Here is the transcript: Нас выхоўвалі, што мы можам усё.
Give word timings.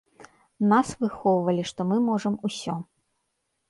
Нас 0.71 0.89
выхоўвалі, 1.03 1.69
што 1.75 1.81
мы 1.93 2.03
можам 2.09 2.43
усё. 2.51 2.73